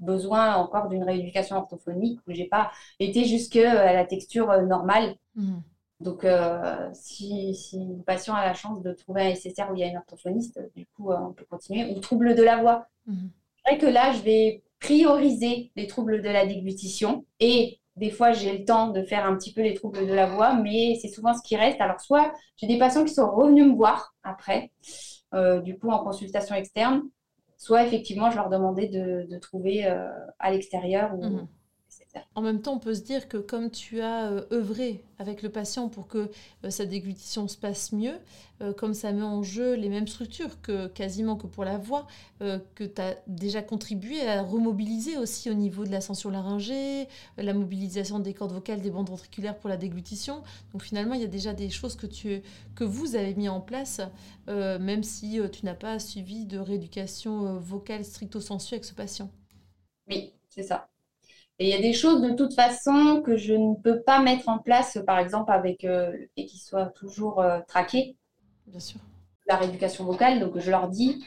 [0.00, 5.14] besoin encore d'une rééducation orthophonique où j'ai pas été jusque à la texture euh, normale.
[5.34, 5.62] Mhm.
[6.00, 9.84] Donc, euh, si, le patient a la chance de trouver un SSR où il y
[9.84, 11.94] a une orthophoniste, du coup, euh, on peut continuer.
[11.94, 12.86] Ou trouble de la voix.
[13.06, 13.30] Mhm.
[13.78, 18.64] Que là, je vais prioriser les troubles de la déglutition et des fois, j'ai le
[18.64, 21.42] temps de faire un petit peu les troubles de la voix, mais c'est souvent ce
[21.42, 21.80] qui reste.
[21.80, 24.70] Alors, soit j'ai des patients qui sont revenus me voir après,
[25.62, 27.02] du coup, en consultation externe,
[27.60, 31.14] soit effectivement, je leur demandais de, trouver euh, à l'extérieur.
[31.14, 31.40] Ou...
[32.34, 35.48] En même temps, on peut se dire que comme tu as euh, œuvré avec le
[35.48, 36.30] patient pour que
[36.64, 38.18] euh, sa déglutition se passe mieux,
[38.62, 42.06] euh, comme ça met en jeu les mêmes structures que quasiment que pour la voix,
[42.40, 48.18] que tu as déjà contribué à remobiliser aussi au niveau de l'ascension laryngée, la mobilisation
[48.18, 50.42] des cordes vocales, des bandes ventriculaires pour la déglutition.
[50.72, 52.42] Donc finalement, il y a déjà des choses que, tu,
[52.74, 54.00] que vous avez mis en place,
[54.46, 59.30] même si tu n'as pas suivi de rééducation vocale stricto sensu avec ce patient.
[60.08, 60.89] Oui, c'est ça.
[61.60, 64.48] Et il y a des choses de toute façon que je ne peux pas mettre
[64.48, 68.16] en place, par exemple, avec euh, le fait qu'ils soient toujours euh, traqués.
[68.66, 68.98] Bien sûr.
[69.46, 71.22] La rééducation vocale, donc je leur dis,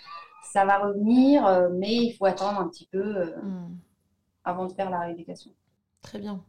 [0.52, 3.78] ça va revenir, euh, mais il faut attendre un petit peu hmm.
[4.44, 5.52] avant de faire la rééducation.
[6.02, 6.44] Très bien.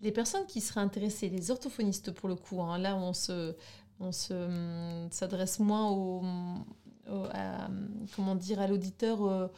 [0.00, 3.54] Les personnes qui seraient intéressées, les orthophonistes pour le coup, hein, là on se,
[4.00, 6.24] on se, hum, s'adresse moins au,
[7.06, 7.68] à,
[8.16, 9.50] comment dire, à l'auditeur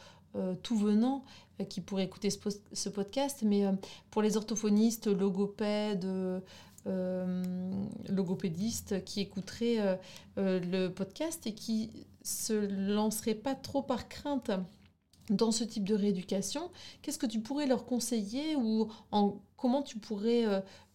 [0.61, 3.71] tout venant, euh, qui pourraient écouter ce, podcast, mais euh,
[4.11, 7.73] pour les orthophonistes, logopèdes, euh,
[8.09, 9.99] logopédistes qui écouteraient
[10.37, 12.53] le podcast et qui se
[12.93, 14.51] lanceraient pas trop par crainte
[15.31, 16.69] dans ce type de rééducation,
[17.01, 20.45] qu'est-ce que tu pourrais leur conseiller ou en, comment tu pourrais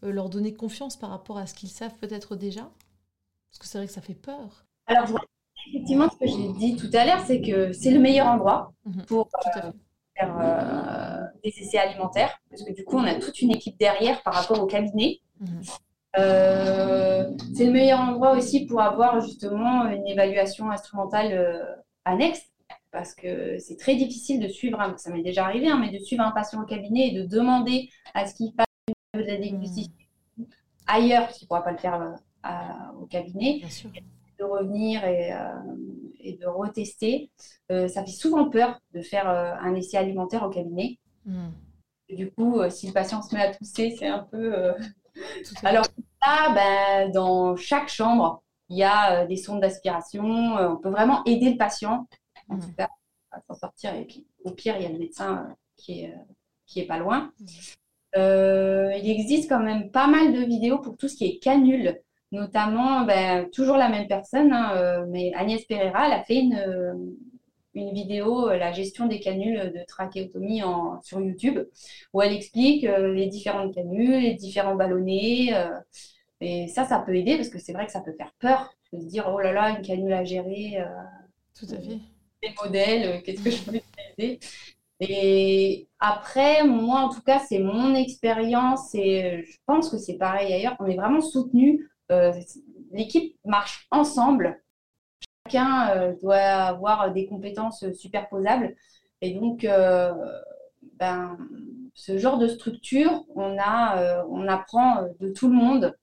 [0.02, 2.70] leur donner confiance par rapport à ce qu'ils savent peut-être déjà?
[3.50, 4.64] Parce que c'est vrai que ça fait peur.
[4.86, 5.08] Alors,
[5.68, 9.02] effectivement, ce que j'ai dit tout à l'heure, c'est que c'est le meilleur endroit mmh
[9.02, 9.28] pour
[10.22, 14.34] euh, des essais alimentaires, parce que du coup, on a toute une équipe derrière par
[14.34, 15.20] rapport au cabinet.
[15.40, 15.62] Mhm.
[16.18, 21.64] Euh, c'est le meilleur endroit aussi pour avoir justement une évaluation instrumentale euh,
[22.04, 22.42] annexe,
[22.90, 26.24] parce que c'est très difficile de suivre, ça m'est déjà arrivé, hein, mais de suivre
[26.24, 28.66] un patient au cabinet et de demander à ce qu'il fasse
[29.14, 29.92] de la déglutition
[30.86, 32.14] ailleurs, parce qu'il ne pourra pas le faire
[33.00, 33.62] au cabinet.
[34.38, 35.32] De revenir et,
[36.22, 37.30] et de retester.
[37.70, 40.98] Euh, ça fait souvent peur de faire euh, un essai alimentaire au cabinet.
[41.26, 41.50] Hmm.
[42.08, 44.74] du coup, euh, si le patient se met à tousser, c'est un peu.
[45.62, 45.84] Alors
[46.22, 50.24] là, ben, dans chaque chambre, il y a des sondes d'aspiration.
[50.24, 52.06] on peut vraiment aider le patient,
[52.48, 52.60] en hmm.
[52.60, 52.88] tout cas,
[53.30, 53.94] à s'en sortir.
[53.94, 56.14] Et puis, au pire, il y a le médecin qui est,
[56.66, 57.32] qui est pas loin.
[57.40, 58.92] Hmm.
[58.96, 62.00] il existe quand même pas mal de vidéos pour tout ce qui est canule,
[62.32, 67.16] notamment ben, toujours la même personne, hein, mais Agnès Pereira, elle a fait une,
[67.74, 71.58] une vidéo, la gestion des canules de trachéotomie en, sur YouTube,
[72.12, 75.52] où elle explique les différentes canules, les différents ballonnets.
[76.40, 79.00] et ça, ça peut aider parce que c'est vrai que ça peut faire peur de
[79.00, 80.78] se dire oh là là, une canule à gérer.
[81.58, 81.98] Tout à fait.
[82.42, 83.76] Des modèles, qu'est-ce que je peux
[84.16, 84.40] utiliser?
[85.00, 90.52] Et après, moi, en tout cas, c'est mon expérience et je pense que c'est pareil
[90.52, 90.76] ailleurs.
[90.78, 91.88] On est vraiment soutenu.
[92.10, 92.32] Euh,
[92.92, 94.60] l'équipe marche ensemble.
[95.46, 98.74] Chacun euh, doit avoir des compétences superposables.
[99.20, 100.12] Et donc, euh,
[100.98, 101.38] ben,
[101.94, 103.58] ce genre de structure, on,
[104.48, 105.96] apprend de tout le monde.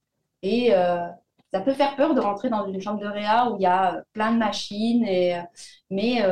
[0.43, 3.65] Et ça peut faire peur de rentrer dans une chambre de réa où il y
[3.65, 5.06] a plein de machines.
[5.89, 6.24] Mais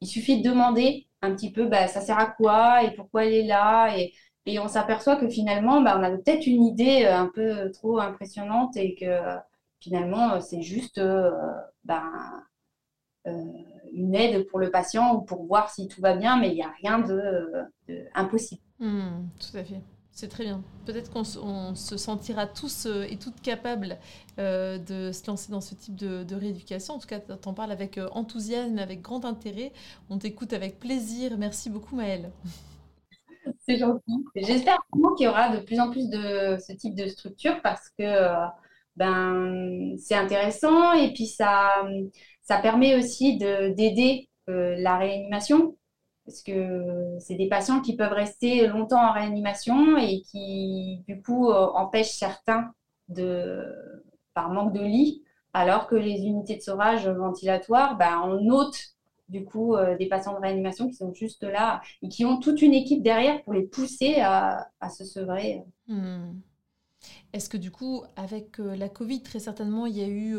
[0.00, 3.34] il suffit de demander un petit peu bah, ça sert à quoi et pourquoi elle
[3.34, 3.96] est là.
[4.48, 7.98] Et on s'aperçoit que finalement, bah, on a peut-être une idée euh, un peu trop
[7.98, 9.20] impressionnante et que
[9.80, 11.30] finalement, euh, c'est juste euh,
[11.84, 12.04] bah,
[13.92, 16.62] une aide pour le patient ou pour voir si tout va bien, mais il n'y
[16.62, 17.52] a rien de.
[18.80, 19.82] Mmh, tout à fait.
[20.18, 20.64] C'est très bien.
[20.84, 21.22] Peut-être qu'on
[21.76, 23.98] se sentira tous euh, et toutes capables
[24.40, 26.94] euh, de se lancer dans ce type de, rééducation.
[26.94, 29.72] En tout cas, tu en parles avec euh, enthousiasme, avec grand intérêt.
[30.10, 31.38] On t'écoute avec plaisir.
[31.38, 32.32] Merci beaucoup, Maëlle.
[33.68, 34.24] Gentil.
[34.34, 34.78] J'espère
[35.16, 38.04] qu'il y aura de plus en plus de ce type de structure parce que
[38.96, 41.86] ben, c'est intéressant et puis ça,
[42.42, 45.76] ça permet aussi d'aider la réanimation
[46.28, 51.50] parce que c'est des patients qui peuvent rester longtemps en réanimation et qui, du coup,
[51.50, 52.70] euh, empêchent certains
[53.08, 53.64] de,
[54.34, 58.78] par manque de lit, alors que les unités de sauvage ventilatoire, ben, on ôte
[59.28, 62.62] du coup euh, des patients de réanimation qui sont juste là et qui ont toute
[62.62, 65.62] une équipe derrière pour les pousser à, se sevrer.
[65.86, 66.40] Hmm.
[67.32, 70.38] Est-ce que du coup, avec euh, la Covid, très certainement, il y a eu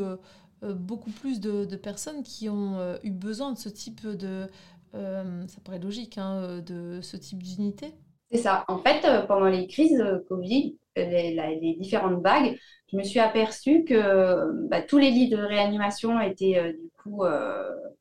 [0.61, 4.49] beaucoup plus de, personnes qui ont eu besoin de ce type de,
[4.95, 7.93] euh, ça paraît logique, hein, euh, de ce type d'unité?
[8.31, 8.65] C'est ça.
[8.67, 12.57] En fait, euh, pendant les crises Covid, les, différentes vagues,
[12.91, 17.23] je me suis aperçue que bah, tous les lits de réanimation étaient du coup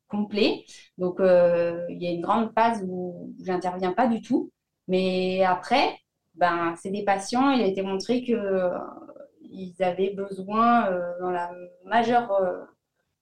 [0.09, 0.65] complets.
[0.97, 4.51] Donc, il y a une grande phase où j'interviens pas du tout.
[4.87, 5.97] Mais après,
[6.35, 10.89] ben, c'est des patients, il a été montré qu'ils avaient besoin,
[11.21, 11.51] dans la
[11.85, 12.31] majeure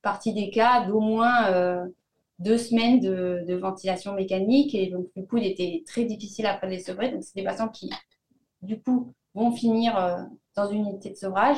[0.01, 1.87] partie des cas, d'au moins
[2.39, 4.75] deux semaines de, ventilation mécanique.
[4.75, 7.11] Et donc, du coup, il était très difficile après de les sevrer.
[7.11, 7.89] Donc, c'est des patients qui,
[8.61, 10.23] du coup, vont finir euh,
[10.55, 11.57] dans une unité de sevrage.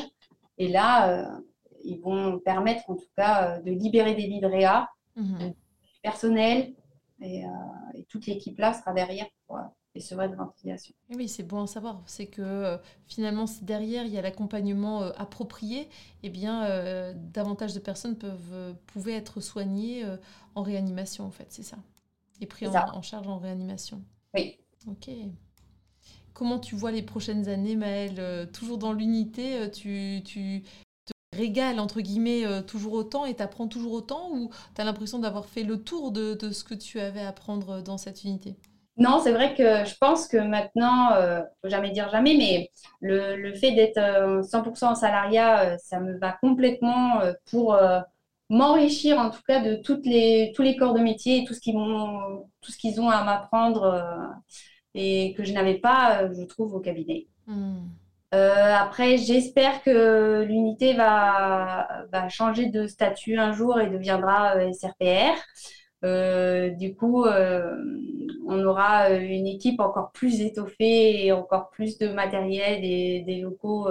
[0.58, 1.42] Et là, euh,
[1.84, 4.42] ils vont permettre, en tout cas, euh, de libérer des lits
[5.20, 5.54] mhm.
[6.02, 6.74] personnel.
[7.22, 7.44] Et,
[7.96, 9.60] et toute l'équipe là sera derrière pour,
[9.96, 10.94] et ce de ventilation.
[11.10, 12.02] Oui, c'est bon à savoir.
[12.06, 15.90] C'est que euh, finalement, si derrière il y a l'accompagnement euh, approprié,
[16.24, 20.06] eh bien, euh, davantage de personnes peuvent, pouvaient être soignées
[20.56, 21.78] en réanimation, en fait, c'est ça.
[22.42, 24.02] Et pris en, charge en réanimation.
[24.34, 24.58] Oui.
[24.88, 25.10] Ok.
[26.34, 28.50] Comment tu vois les prochaines années, Maëlle?
[28.54, 30.64] Toujours dans l'unité, tu, tu
[31.40, 35.46] te régales, entre guillemets, toujours autant et t'apprends toujours autant ou tu as l'impression d'avoir
[35.46, 38.56] fait le tour de, de ce que tu avais à apprendre dans cette unité?
[38.98, 43.38] Non, c'est vrai que je pense que maintenant, euh, faut jamais dire jamais, mais le,
[43.38, 43.96] le fait d'être
[44.44, 47.78] 100% euh, en salariat, euh, ça me va complètement euh, pour
[48.50, 51.62] m'enrichir en tout cas de toutes les, tous les corps de métier et tout ce
[51.62, 54.34] qu'ils ont, tout ce qu'ils ont à m'apprendre
[54.96, 57.28] et que je n'avais pas, je trouve, au cabinet.
[58.32, 58.38] Hmm.
[58.38, 65.36] après, j'espère que l'unité va, va, changer de statut un jour et deviendra SRPR.
[66.06, 67.76] Euh, du coup, euh,
[68.48, 73.42] on aura euh, une équipe encore plus étoffée et encore plus de matériel et des
[73.42, 73.90] locaux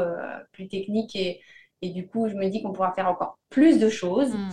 [0.52, 1.16] plus techniques.
[1.16, 1.40] Et,
[1.82, 4.34] et, du coup, je me dis qu'on pourra faire encore plus de choses.
[4.34, 4.50] Hmm.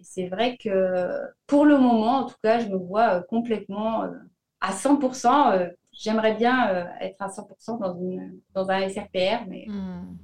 [0.00, 1.08] C'est vrai que
[1.46, 4.04] pour le moment, en tout cas, je me vois complètement
[4.60, 5.70] à 100%.
[5.98, 10.16] J'aimerais bien être à 100% dans, une, dans un SRPR, mais hmm.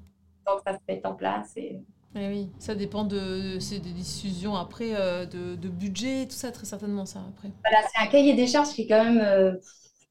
[0.46, 1.52] tant que ça se met en place.
[1.56, 1.80] Et,
[2.16, 6.52] eh oui, ça dépend de, c'est des décisions après euh, de, de, budget, tout ça
[6.52, 7.48] très certainement ça après.
[7.64, 9.56] Voilà, c'est un cahier des charges qui est quand même euh,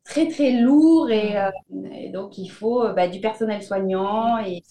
[0.03, 1.49] très très lourd et, euh,
[2.11, 4.61] donc il faut bah, du personnel soignant et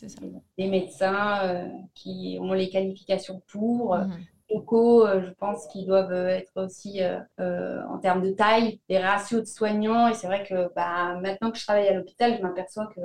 [0.59, 3.97] des médecins qui ont les qualifications pour.
[3.97, 4.19] Mhm.
[4.55, 7.01] Locaux, je pense qu'ils doivent être aussi
[7.39, 10.09] en termes de taille, des ratios de soignants.
[10.09, 13.01] Et c'est vrai que bah, maintenant que je travaille à l'hôpital, je m'aperçois que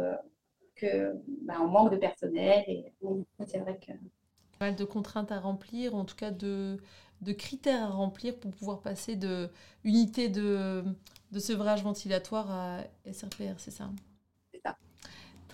[0.75, 2.93] que bah, on manque de personnel et
[3.47, 3.91] c'est vrai que
[4.59, 6.77] mal de contraintes à remplir, en tout cas de,
[7.21, 9.49] de critères à remplir pour pouvoir passer de
[9.83, 10.83] unité de,
[11.31, 13.89] de sevrage ventilatoire à SRPR, C'est ça?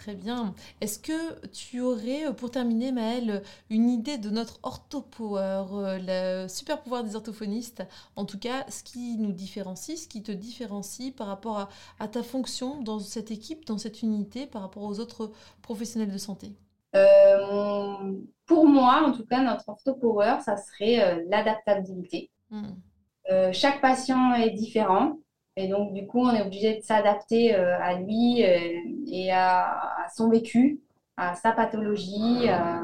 [0.03, 0.53] Très bien.
[0.81, 6.49] Est-ce que tu aurais, euh, pour terminer, Maëlle, une idée de notre orthopower, euh, le
[6.49, 7.83] super pouvoir des orthophonistes?
[8.17, 12.21] En tout cas, ce qui nous différencie, ce qui te différencie par rapport à, ta
[12.21, 15.31] fonction dans cette équipe, dans cette unité, par rapport aux autres
[15.61, 16.51] professionnels de santé?
[16.97, 22.29] Euh, Pour moi, en tout cas, notre orthopower, ça serait l'adaptabilité.
[22.49, 22.73] Hmm.
[23.53, 25.13] chaque patient est différent.
[25.55, 30.07] Et donc, du coup, on est obligé de s'adapter euh, à lui euh, et à,
[30.15, 30.81] son vécu,
[31.17, 32.81] à sa pathologie, à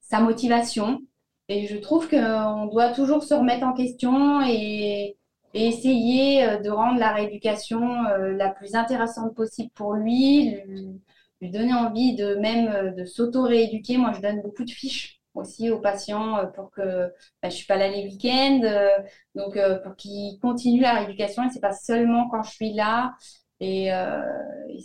[0.00, 1.00] sa motivation.
[1.48, 5.16] Et je trouve qu'on doit toujours se remettre en question et,
[5.56, 11.00] essayer euh, de rendre la rééducation la plus intéressante possible pour lui, lui,
[11.40, 13.98] lui donner envie de même de s'auto-rééduquer.
[13.98, 17.12] Moi, je donne beaucoup de fiches aussi aux patients euh, pour que
[17.42, 18.88] bah, je suis pas là les week-ends, euh,
[19.34, 23.14] donc euh, pour qu'ils continuent la rééducation et c'est pas seulement quand je suis là.
[23.60, 23.90] Et,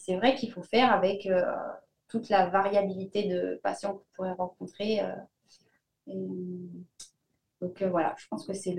[0.05, 1.27] c'est vrai qu'il faut faire avec
[2.07, 5.01] toute la variabilité de patients qu'on pourrait rencontrer.
[6.07, 8.75] donc voilà, je pense que c'est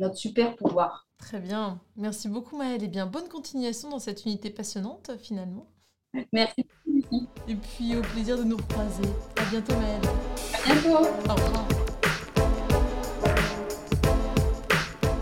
[0.00, 1.06] notre super pouvoir.
[1.18, 1.80] Très bien.
[1.96, 2.82] Merci beaucoup Maëlle.
[2.82, 5.68] Et bien, bonne continuation dans cette unité passionnante finalement.
[6.32, 6.66] Merci.
[7.48, 9.08] Et puis au plaisir de nous recroiser.
[9.36, 10.00] À bientôt Maëlle.
[10.52, 11.08] À bientôt.
[11.28, 11.68] Au revoir.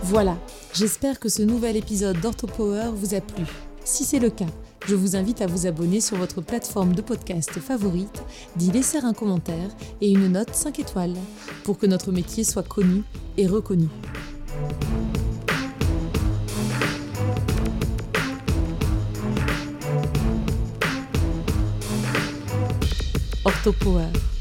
[0.03, 0.37] Voilà,
[0.75, 3.45] j'espère que ce nouvel épisode d'OrthoPower vous a plu.
[3.85, 4.47] Si c'est le cas,
[4.87, 8.23] je vous invite à vous abonner sur votre plateforme de podcast favorite,
[8.57, 9.71] d'y laisser un commentaire
[10.01, 11.15] et une note 5 étoiles
[11.65, 13.03] pour que notre métier soit connu
[13.39, 13.89] et reconnu.
[23.65, 24.32] Orthopower